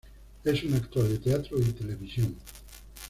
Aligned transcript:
Es 0.43 0.63
un 0.63 0.73
actor 0.73 1.07
de 1.07 1.19
teatro 1.19 1.59
y 1.59 1.73
televisión. 1.73 2.35